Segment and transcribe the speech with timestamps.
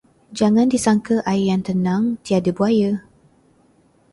[0.39, 2.91] Jangan disangka air yang tenang tiada buaya.